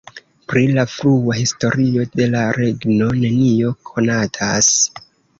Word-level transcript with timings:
Pri 0.51 0.61
la 0.77 0.83
frua 0.91 1.35
historio 1.39 2.05
de 2.19 2.25
la 2.35 2.41
regno 2.57 3.09
nenio 3.25 3.75
konatas. 3.91 4.71